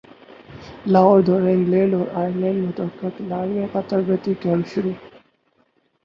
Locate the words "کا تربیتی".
3.73-4.33